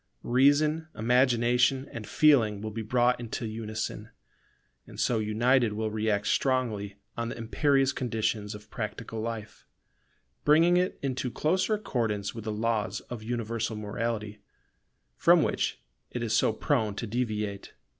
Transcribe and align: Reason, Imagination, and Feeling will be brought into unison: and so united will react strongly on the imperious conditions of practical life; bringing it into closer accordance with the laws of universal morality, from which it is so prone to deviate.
Reason, 0.23 0.87
Imagination, 0.95 1.87
and 1.91 2.07
Feeling 2.09 2.59
will 2.59 2.71
be 2.71 2.81
brought 2.81 3.19
into 3.19 3.45
unison: 3.45 4.09
and 4.87 4.99
so 4.99 5.19
united 5.19 5.73
will 5.73 5.91
react 5.91 6.25
strongly 6.25 6.95
on 7.15 7.29
the 7.29 7.37
imperious 7.37 7.93
conditions 7.93 8.55
of 8.55 8.71
practical 8.71 9.21
life; 9.21 9.67
bringing 10.43 10.75
it 10.75 10.97
into 11.03 11.29
closer 11.29 11.75
accordance 11.75 12.33
with 12.33 12.45
the 12.45 12.51
laws 12.51 13.01
of 13.11 13.21
universal 13.21 13.75
morality, 13.75 14.41
from 15.17 15.43
which 15.43 15.83
it 16.09 16.23
is 16.23 16.33
so 16.33 16.51
prone 16.51 16.95
to 16.95 17.05
deviate. 17.05 17.75